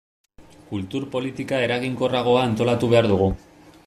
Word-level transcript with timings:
Kultur 0.69 1.03
politika 1.15 1.59
eraginkorragoa 1.67 2.41
antolatu 2.47 2.91
behar 2.95 3.11
dugu. 3.13 3.29